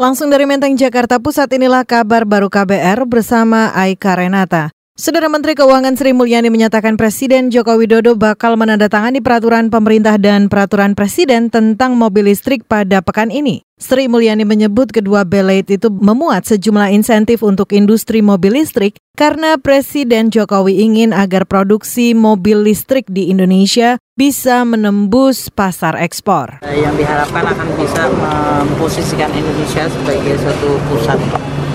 Langsung 0.00 0.32
dari 0.32 0.48
Menteng, 0.48 0.80
Jakarta 0.80 1.20
Pusat, 1.20 1.60
inilah 1.60 1.84
kabar 1.84 2.24
baru 2.24 2.48
KBR 2.48 3.04
bersama 3.04 3.68
Aika 3.76 4.16
Renata. 4.16 4.72
Saudara 5.00 5.32
Menteri 5.32 5.56
Keuangan 5.56 5.96
Sri 5.96 6.12
Mulyani 6.12 6.52
menyatakan 6.52 7.00
Presiden 7.00 7.48
Joko 7.48 7.80
Widodo 7.80 8.20
bakal 8.20 8.60
menandatangani 8.60 9.24
peraturan 9.24 9.72
pemerintah 9.72 10.20
dan 10.20 10.52
peraturan 10.52 10.92
presiden 10.92 11.48
tentang 11.48 11.96
mobil 11.96 12.28
listrik 12.28 12.68
pada 12.68 13.00
pekan 13.00 13.32
ini. 13.32 13.64
Sri 13.80 14.12
Mulyani 14.12 14.44
menyebut 14.44 14.92
kedua 14.92 15.24
belait 15.24 15.64
itu 15.72 15.88
memuat 15.88 16.44
sejumlah 16.52 16.92
insentif 16.92 17.40
untuk 17.40 17.72
industri 17.72 18.20
mobil 18.20 18.60
listrik 18.60 19.00
karena 19.16 19.56
Presiden 19.56 20.28
Jokowi 20.28 20.84
ingin 20.84 21.16
agar 21.16 21.48
produksi 21.48 22.12
mobil 22.12 22.60
listrik 22.60 23.08
di 23.08 23.32
Indonesia 23.32 23.96
bisa 24.20 24.68
menembus 24.68 25.48
pasar 25.48 25.96
ekspor. 25.96 26.60
Yang 26.68 27.00
diharapkan 27.00 27.48
akan 27.48 27.68
bisa 27.80 28.04
memposisikan 28.68 29.32
Indonesia 29.32 29.88
sebagai 29.88 30.36
satu 30.44 30.76
pusat 30.92 31.16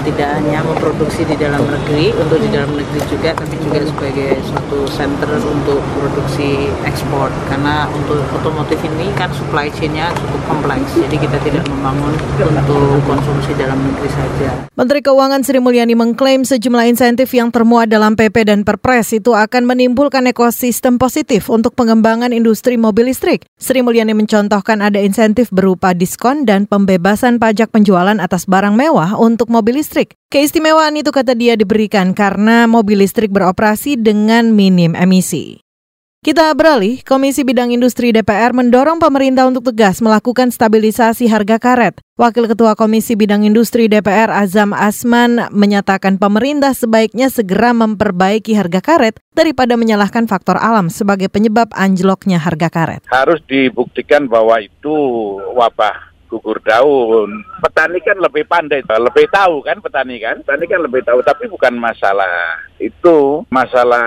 tidak 0.00 0.40
hanya 0.40 0.64
memproduksi 0.64 1.28
di 1.28 1.36
dalam 1.36 1.60
negeri 1.60 2.16
untuk 2.16 2.40
di 2.40 2.48
dalam 2.48 2.72
negeri 2.72 3.00
juga 3.04 3.36
tapi 3.36 3.54
juga 3.60 3.84
sebagai 3.84 4.40
suatu 4.48 4.78
center 4.88 5.28
untuk 5.44 5.80
produksi 5.96 6.72
ekspor 6.88 7.28
karena 7.52 7.84
untuk 7.92 8.24
otomotif 8.32 8.80
ini 8.80 9.12
kan 9.14 9.28
supply 9.36 9.68
chain-nya 9.76 10.08
cukup 10.16 10.42
kompleks 10.48 10.96
jadi 10.96 11.16
kita 11.20 11.36
tidak 11.44 11.64
membangun 11.68 12.16
untuk 12.40 13.04
konsumsi 13.04 13.52
dalam 13.60 13.76
negeri 13.76 14.08
saja. 14.08 14.50
Menteri 14.72 15.00
Keuangan 15.04 15.44
Sri 15.44 15.60
Mulyani 15.60 15.92
mengklaim 15.92 16.48
sejumlah 16.48 16.88
insentif 16.88 17.28
yang 17.36 17.52
termuat 17.52 17.92
dalam 17.92 18.16
PP 18.16 18.48
dan 18.48 18.64
Perpres 18.64 19.12
itu 19.12 19.36
akan 19.36 19.68
menimbulkan 19.68 20.24
ekosistem 20.24 20.96
positif 20.96 21.52
untuk 21.52 21.76
pengembangan 21.76 22.32
industri 22.32 22.80
mobil 22.80 23.12
listrik. 23.12 23.44
Sri 23.60 23.84
Mulyani 23.84 24.16
mencontohkan 24.16 24.80
ada 24.80 24.96
insentif 24.96 25.52
berupa 25.52 25.92
diskon 25.92 26.48
dan 26.48 26.64
pembebasan 26.64 27.36
pajak 27.36 27.68
penjualan 27.68 28.16
atas 28.16 28.48
barang 28.48 28.72
mewah 28.72 29.20
untuk 29.20 29.52
mobil 29.52 29.76
listrik 29.76 29.89
listrik. 29.90 30.14
Keistimewaan 30.30 30.94
itu 30.94 31.10
kata 31.10 31.34
dia 31.34 31.58
diberikan 31.58 32.14
karena 32.14 32.70
mobil 32.70 33.02
listrik 33.02 33.34
beroperasi 33.34 33.98
dengan 33.98 34.54
minim 34.54 34.94
emisi. 34.94 35.58
Kita 36.20 36.52
beralih, 36.54 37.02
Komisi 37.02 37.42
Bidang 37.42 37.74
Industri 37.74 38.12
DPR 38.14 38.52
mendorong 38.54 39.00
pemerintah 39.02 39.48
untuk 39.50 39.72
tegas 39.72 39.98
melakukan 39.98 40.54
stabilisasi 40.54 41.26
harga 41.26 41.58
karet. 41.58 41.98
Wakil 42.20 42.46
Ketua 42.46 42.76
Komisi 42.78 43.18
Bidang 43.18 43.42
Industri 43.42 43.90
DPR 43.90 44.30
Azam 44.30 44.70
Asman 44.76 45.48
menyatakan 45.50 46.20
pemerintah 46.20 46.76
sebaiknya 46.76 47.32
segera 47.32 47.72
memperbaiki 47.74 48.52
harga 48.52 48.84
karet 48.84 49.18
daripada 49.32 49.74
menyalahkan 49.80 50.28
faktor 50.28 50.60
alam 50.60 50.86
sebagai 50.92 51.32
penyebab 51.32 51.72
anjloknya 51.72 52.38
harga 52.38 52.68
karet. 52.68 53.02
Harus 53.08 53.40
dibuktikan 53.48 54.28
bahwa 54.28 54.60
itu 54.60 54.94
wabah 55.56 56.09
gugur 56.30 56.62
daun. 56.62 57.42
Petani 57.58 57.98
kan 57.98 58.16
lebih 58.22 58.46
pandai, 58.46 58.86
lebih 58.86 59.26
tahu 59.28 59.66
kan 59.66 59.82
petani 59.82 60.22
kan? 60.22 60.38
Petani 60.46 60.64
kan 60.70 60.80
lebih 60.86 61.02
tahu, 61.02 61.18
tapi 61.26 61.50
bukan 61.50 61.74
masalah 61.74 62.62
itu. 62.78 63.42
Masalah 63.50 64.06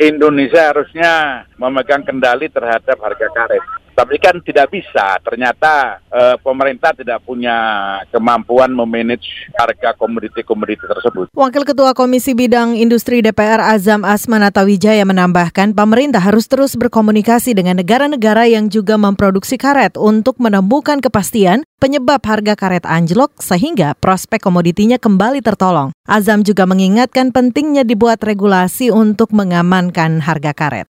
Indonesia 0.00 0.72
harusnya 0.72 1.44
memegang 1.60 2.02
kendali 2.08 2.48
terhadap 2.48 2.96
harga 2.96 3.28
karet. 3.36 3.64
Tapi 3.98 4.14
kan 4.22 4.38
tidak 4.46 4.70
bisa, 4.70 5.18
ternyata 5.26 5.98
e, 6.06 6.38
pemerintah 6.38 6.94
tidak 6.94 7.18
punya 7.26 7.58
kemampuan 8.14 8.70
memanage 8.70 9.26
harga 9.58 9.90
komoditi-komoditi 9.98 10.86
tersebut. 10.86 11.34
Wakil 11.34 11.66
Ketua 11.66 11.98
Komisi 11.98 12.30
Bidang 12.30 12.78
Industri 12.78 13.26
DPR 13.26 13.58
Azam 13.58 14.06
Asmanata 14.06 14.62
Wijaya 14.62 15.02
menambahkan 15.02 15.74
pemerintah 15.74 16.22
harus 16.22 16.46
terus 16.46 16.78
berkomunikasi 16.78 17.58
dengan 17.58 17.82
negara-negara 17.82 18.46
yang 18.46 18.70
juga 18.70 18.94
memproduksi 18.94 19.58
karet 19.58 19.98
untuk 19.98 20.38
menemukan 20.38 21.02
kepastian 21.02 21.66
penyebab 21.82 22.22
harga 22.22 22.54
karet 22.54 22.86
anjlok 22.86 23.34
sehingga 23.42 23.98
prospek 23.98 24.38
komoditinya 24.46 25.02
kembali 25.02 25.42
tertolong. 25.42 25.90
Azam 26.06 26.46
juga 26.46 26.70
mengingatkan 26.70 27.34
pentingnya 27.34 27.82
dibuat 27.82 28.22
regulasi 28.22 28.94
untuk 28.94 29.34
mengamankan 29.34 30.22
harga 30.22 30.54
karet. 30.54 30.86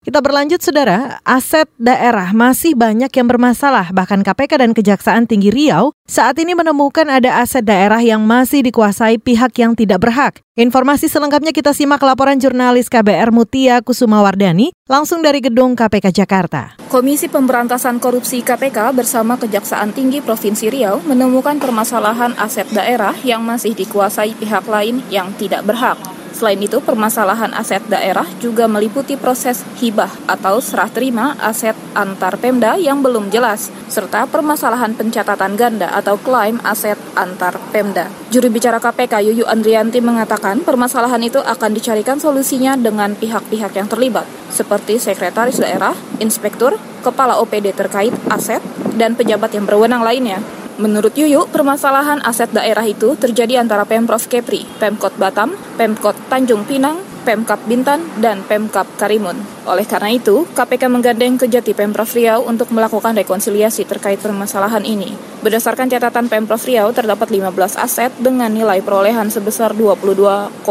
Kita 0.00 0.24
berlanjut, 0.24 0.64
saudara. 0.64 1.20
Aset 1.28 1.68
daerah 1.76 2.32
masih 2.32 2.72
banyak 2.72 3.12
yang 3.12 3.28
bermasalah. 3.28 3.92
Bahkan 3.92 4.24
KPK 4.24 4.56
dan 4.56 4.72
Kejaksaan 4.72 5.28
Tinggi 5.28 5.52
Riau 5.52 5.92
saat 6.08 6.40
ini 6.40 6.56
menemukan 6.56 7.04
ada 7.04 7.44
aset 7.44 7.60
daerah 7.60 8.00
yang 8.00 8.24
masih 8.24 8.64
dikuasai 8.64 9.20
pihak 9.20 9.52
yang 9.60 9.76
tidak 9.76 10.00
berhak. 10.00 10.40
Informasi 10.56 11.04
selengkapnya 11.04 11.52
kita 11.52 11.76
simak 11.76 12.00
laporan 12.00 12.40
jurnalis 12.40 12.88
KBR 12.88 13.28
Mutia 13.28 13.84
Kusumawardani 13.84 14.72
langsung 14.88 15.20
dari 15.20 15.44
gedung 15.44 15.76
KPK 15.76 16.24
Jakarta. 16.24 16.80
Komisi 16.88 17.28
Pemberantasan 17.28 18.00
Korupsi 18.00 18.40
KPK 18.40 18.96
bersama 18.96 19.36
Kejaksaan 19.36 19.92
Tinggi 19.92 20.24
Provinsi 20.24 20.72
Riau 20.72 21.04
menemukan 21.04 21.60
permasalahan 21.60 22.32
aset 22.40 22.72
daerah 22.72 23.12
yang 23.20 23.44
masih 23.44 23.76
dikuasai 23.76 24.32
pihak 24.32 24.64
lain 24.64 25.04
yang 25.12 25.28
tidak 25.36 25.60
berhak. 25.68 26.00
Selain 26.40 26.56
itu, 26.56 26.80
permasalahan 26.80 27.52
aset 27.52 27.84
daerah 27.84 28.24
juga 28.40 28.64
meliputi 28.64 29.12
proses 29.20 29.60
hibah 29.76 30.08
atau 30.24 30.56
serah 30.56 30.88
terima 30.88 31.36
aset 31.36 31.76
antar 31.92 32.40
Pemda 32.40 32.80
yang 32.80 33.04
belum 33.04 33.28
jelas, 33.28 33.68
serta 33.92 34.24
permasalahan 34.24 34.96
pencatatan 34.96 35.52
ganda 35.60 35.92
atau 35.92 36.16
klaim 36.16 36.56
aset 36.64 36.96
antar 37.12 37.60
Pemda. 37.76 38.08
Juru 38.32 38.48
bicara 38.48 38.80
KPK 38.80 39.20
Yuyu 39.20 39.44
Andrianti 39.44 40.00
mengatakan 40.00 40.64
permasalahan 40.64 41.20
itu 41.20 41.44
akan 41.44 41.76
dicarikan 41.76 42.16
solusinya 42.16 42.72
dengan 42.72 43.12
pihak-pihak 43.20 43.76
yang 43.76 43.92
terlibat, 43.92 44.24
seperti 44.48 44.96
sekretaris 44.96 45.60
daerah, 45.60 45.92
inspektur, 46.24 46.80
kepala 47.04 47.36
OPD 47.36 47.76
terkait 47.76 48.16
aset, 48.32 48.64
dan 48.96 49.12
pejabat 49.12 49.52
yang 49.52 49.68
berwenang 49.68 50.00
lainnya. 50.00 50.40
Menurut 50.80 51.12
Yuyu, 51.12 51.44
permasalahan 51.52 52.24
aset 52.24 52.48
daerah 52.56 52.80
itu 52.88 53.12
terjadi 53.12 53.60
antara 53.60 53.84
Pemprov 53.84 54.24
Kepri, 54.24 54.64
Pemkot 54.80 55.12
Batam, 55.20 55.52
Pemkot 55.76 56.16
Tanjung 56.32 56.64
Pinang, 56.64 57.04
Pemkap 57.20 57.60
Bintan, 57.68 58.00
dan 58.16 58.40
Pemkap 58.48 58.88
Karimun. 58.96 59.36
Oleh 59.68 59.84
karena 59.84 60.08
itu, 60.08 60.48
KPK 60.56 60.88
menggandeng 60.88 61.36
Kejati 61.36 61.76
Pemprov 61.76 62.08
Riau 62.16 62.48
untuk 62.48 62.72
melakukan 62.72 63.12
rekonsiliasi 63.12 63.84
terkait 63.84 64.24
permasalahan 64.24 64.80
ini. 64.88 65.29
Berdasarkan 65.40 65.88
catatan 65.88 66.28
Pemprov 66.28 66.60
Riau, 66.60 66.92
terdapat 66.92 67.32
15 67.32 67.80
aset 67.80 68.12
dengan 68.20 68.52
nilai 68.52 68.84
perolehan 68.84 69.32
sebesar 69.32 69.72
22,16 69.72 70.68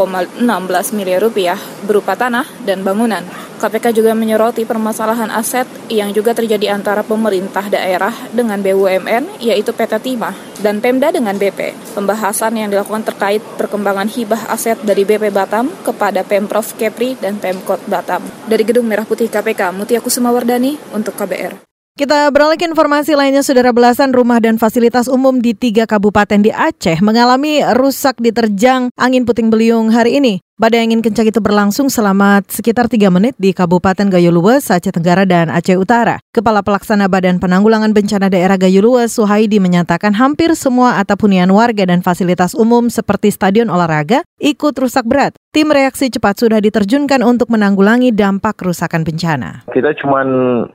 miliar 0.94 1.26
rupiah 1.26 1.58
berupa 1.82 2.14
tanah 2.14 2.46
dan 2.62 2.86
bangunan. 2.86 3.26
KPK 3.58 3.92
juga 3.92 4.14
menyoroti 4.14 4.62
permasalahan 4.62 5.28
aset 5.34 5.66
yang 5.90 6.14
juga 6.14 6.32
terjadi 6.32 6.70
antara 6.70 7.02
pemerintah 7.02 7.66
daerah 7.66 8.14
dengan 8.30 8.62
BUMN, 8.62 9.42
yaitu 9.42 9.74
PT 9.74 10.00
Timah, 10.00 10.38
dan 10.62 10.78
Pemda 10.78 11.10
dengan 11.10 11.34
BP. 11.34 11.74
Pembahasan 11.98 12.54
yang 12.54 12.70
dilakukan 12.70 13.02
terkait 13.02 13.42
perkembangan 13.58 14.06
hibah 14.06 14.54
aset 14.54 14.78
dari 14.86 15.02
BP 15.02 15.34
Batam 15.34 15.66
kepada 15.82 16.22
Pemprov 16.22 16.78
Kepri 16.78 17.18
dan 17.18 17.42
Pemkot 17.42 17.84
Batam. 17.90 18.22
Dari 18.46 18.62
Gedung 18.62 18.86
Merah 18.86 19.04
Putih 19.04 19.26
KPK, 19.26 19.74
Mutia 19.74 19.98
Kusumawardani 19.98 20.78
untuk 20.94 21.18
KBR. 21.18 21.69
Kita 21.98 22.30
beralih 22.30 22.54
ke 22.54 22.70
informasi 22.70 23.18
lainnya, 23.18 23.42
saudara 23.42 23.74
belasan 23.74 24.14
rumah 24.14 24.38
dan 24.38 24.62
fasilitas 24.62 25.10
umum 25.10 25.42
di 25.42 25.58
tiga 25.58 25.90
kabupaten 25.90 26.38
di 26.38 26.54
Aceh 26.54 27.02
mengalami 27.02 27.66
rusak 27.74 28.14
diterjang 28.22 28.94
angin 28.94 29.26
puting 29.26 29.50
beliung 29.50 29.90
hari 29.90 30.22
ini. 30.22 30.38
Badai 30.60 30.84
angin 30.84 31.00
kencang 31.00 31.32
itu 31.32 31.40
berlangsung 31.40 31.88
selama 31.88 32.44
sekitar 32.44 32.84
3 32.84 33.08
menit 33.08 33.32
di 33.40 33.56
Kabupaten 33.56 34.12
Gayo 34.12 34.28
Lues, 34.28 34.68
Aceh 34.68 34.92
Tenggara, 34.92 35.24
dan 35.24 35.48
Aceh 35.48 35.72
Utara. 35.72 36.20
Kepala 36.36 36.60
Pelaksana 36.60 37.08
Badan 37.08 37.40
Penanggulangan 37.40 37.96
Bencana 37.96 38.28
Daerah 38.28 38.60
Gayo 38.60 38.84
Lues, 38.84 39.16
Suhaidi 39.16 39.56
menyatakan 39.56 40.12
hampir 40.12 40.52
semua 40.52 41.00
atap 41.00 41.24
hunian 41.24 41.48
warga 41.48 41.88
dan 41.88 42.04
fasilitas 42.04 42.52
umum 42.52 42.92
seperti 42.92 43.32
stadion 43.32 43.72
olahraga 43.72 44.20
ikut 44.36 44.76
rusak 44.76 45.08
berat. 45.08 45.32
Tim 45.50 45.66
reaksi 45.66 46.06
cepat 46.06 46.46
sudah 46.46 46.62
diterjunkan 46.62 47.26
untuk 47.26 47.50
menanggulangi 47.50 48.14
dampak 48.14 48.62
kerusakan 48.62 49.02
bencana. 49.02 49.66
Kita 49.74 49.90
cuma 49.98 50.22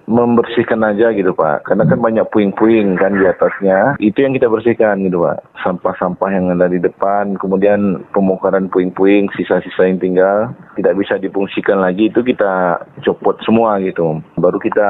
membersihkan 0.03 0.83
aja 0.83 1.15
gitu 1.15 1.31
Pak, 1.31 1.63
karena 1.63 1.87
kan 1.87 2.03
banyak 2.03 2.27
puing-puing 2.27 2.99
kan 2.99 3.15
di 3.15 3.23
atasnya. 3.23 3.95
Itu 4.03 4.27
yang 4.27 4.35
kita 4.35 4.51
bersihkan 4.51 4.99
gitu 5.07 5.23
Pak. 5.23 5.47
Sampah-sampah 5.63 6.27
yang 6.27 6.51
ada 6.51 6.67
di 6.67 6.83
depan, 6.83 7.39
kemudian 7.39 8.03
pembongkaran 8.11 8.67
puing-puing, 8.67 9.31
sisa-sisa 9.39 9.63
sisa 9.63 9.87
yang 9.87 10.03
tinggal 10.03 10.51
tidak 10.75 10.93
bisa 10.99 11.15
difungsikan 11.15 11.79
lagi 11.79 12.11
itu 12.11 12.21
kita 12.21 12.83
copot 13.01 13.39
semua 13.47 13.79
gitu. 13.79 14.19
Baru 14.35 14.59
kita 14.59 14.87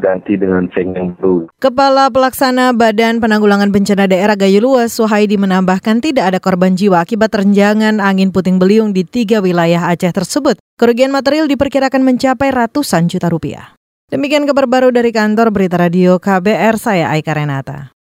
ganti 0.00 0.40
dengan 0.40 0.66
seng 0.72 0.96
yang 0.96 1.12
baru. 1.20 1.46
Kepala 1.60 2.08
Pelaksana 2.08 2.72
Badan 2.72 3.20
Penanggulangan 3.20 3.68
Bencana 3.68 4.08
Daerah 4.08 4.34
Gayo 4.34 4.64
Luas, 4.64 4.96
Suhaidi 4.96 5.36
menambahkan 5.36 6.00
tidak 6.00 6.34
ada 6.34 6.38
korban 6.40 6.74
jiwa 6.74 7.04
akibat 7.04 7.30
terjangan 7.30 8.00
angin 8.00 8.32
puting 8.32 8.56
beliung 8.56 8.96
di 8.96 9.04
tiga 9.04 9.44
wilayah 9.44 9.92
Aceh 9.92 10.10
tersebut. 10.10 10.56
Kerugian 10.80 11.12
material 11.12 11.50
diperkirakan 11.50 12.00
mencapai 12.00 12.48
ratusan 12.48 13.10
juta 13.12 13.28
rupiah. 13.28 13.76
Demikian 14.08 14.48
kabar 14.48 14.64
baru 14.64 14.88
dari 14.88 15.12
kantor 15.12 15.52
Berita 15.52 15.76
Radio 15.76 16.16
KBR, 16.16 16.80
saya 16.80 17.12
Aika 17.12 17.36
Renata. 17.36 17.97